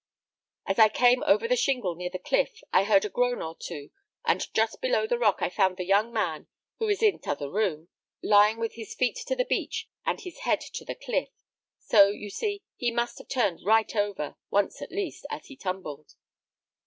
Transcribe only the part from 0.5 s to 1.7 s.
As I came over the